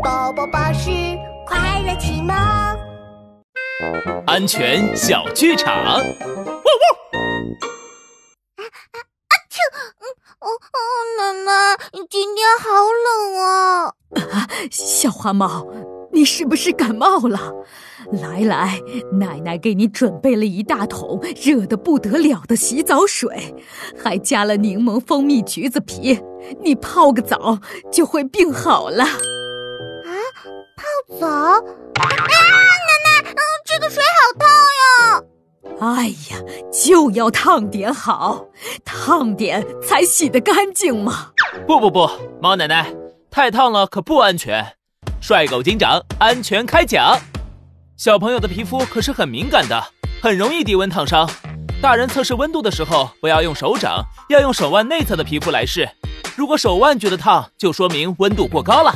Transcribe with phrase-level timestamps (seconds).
[0.00, 0.90] 宝宝巴士
[1.46, 2.34] 快乐启蒙，
[4.26, 5.74] 安全小剧场。
[5.74, 6.02] 汪汪！
[8.56, 9.34] 啊啊啊！
[9.50, 9.58] 啾！
[10.00, 10.04] 嗯，
[10.40, 10.78] 哦哦，
[11.18, 11.76] 奶奶，
[12.08, 12.70] 今天好
[13.04, 13.84] 冷啊！
[14.32, 15.66] 啊，小花猫，
[16.12, 17.52] 你是不是感冒了？
[18.12, 18.80] 来来，
[19.12, 23.54] 奶奶给你准备了一大桶热得不得了的洗澡水，
[24.02, 26.18] 还加了柠檬、蜂蜜、橘子皮，
[26.62, 27.58] 你泡个澡
[27.90, 29.04] 就会病好了。
[31.10, 31.26] 啊，泡澡？
[31.26, 31.60] 啊，
[32.88, 34.48] 奶奶，嗯，这个水好烫
[34.80, 35.22] 呀！
[35.80, 36.38] 哎呀，
[36.72, 38.46] 就要烫点好，
[38.84, 41.30] 烫点才洗得干净嘛。
[41.66, 42.08] 不不不，
[42.40, 42.92] 猫奶奶，
[43.30, 44.64] 太烫了可不安全。
[45.20, 47.18] 帅狗警长，安全开讲。
[47.96, 49.84] 小朋友的皮肤可是很敏感的，
[50.20, 51.28] 很容易低温烫伤。
[51.80, 55.88] 大人测试温度的时候，不要用手掌，要用手腕内侧的皮肤来试。
[56.36, 58.94] 如果手腕觉得烫，就说明温度过高了。